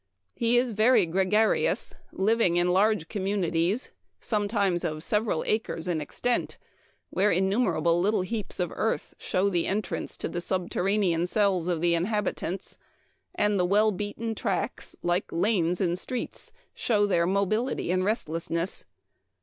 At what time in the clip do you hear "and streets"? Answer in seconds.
15.79-16.51